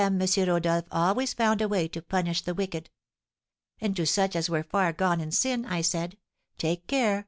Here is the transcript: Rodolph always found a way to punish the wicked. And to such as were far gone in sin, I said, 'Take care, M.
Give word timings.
Rodolph 0.35 0.85
always 0.91 1.35
found 1.35 1.61
a 1.61 1.67
way 1.67 1.87
to 1.89 2.01
punish 2.01 2.41
the 2.41 2.55
wicked. 2.55 2.89
And 3.79 3.95
to 3.97 4.07
such 4.07 4.35
as 4.35 4.49
were 4.49 4.63
far 4.63 4.91
gone 4.93 5.21
in 5.21 5.31
sin, 5.31 5.63
I 5.63 5.81
said, 5.81 6.17
'Take 6.57 6.87
care, 6.87 7.15
M. 7.17 7.19